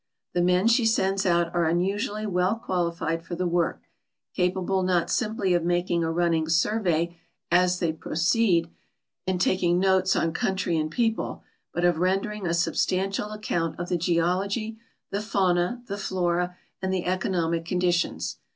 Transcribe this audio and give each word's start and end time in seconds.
The 0.33 0.41
men 0.41 0.67
she 0.67 0.83
sends 0.83 1.27
out 1.27 1.53
are 1.53 1.65
unusually 1.69 2.25
well 2.25 2.55
qualified 2.55 3.23
for 3.23 3.35
the 3.35 3.45
work, 3.45 3.83
capable 4.33 4.81
not 4.81 5.11
simply 5.11 5.53
of 5.53 5.63
making 5.63 6.03
a 6.03 6.11
run 6.11 6.31
ning 6.31 6.49
survey 6.49 7.15
as 7.51 7.77
they 7.77 7.93
proceed 7.93 8.71
and 9.27 9.39
taking 9.39 9.77
notes 9.77 10.15
on 10.15 10.33
country 10.33 10.75
and 10.75 10.89
people, 10.89 11.43
but 11.71 11.85
of 11.85 11.99
rendering 11.99 12.47
a 12.47 12.53
substantial 12.55 13.29
account 13.29 13.79
of 13.79 13.89
the 13.89 13.95
geology, 13.97 14.79
the 15.11 15.21
fauna, 15.21 15.83
the 15.85 15.99
flora, 15.99 16.57
and 16.81 16.91
the 16.91 17.05
economic 17.05 17.63
conditions. 17.63 18.37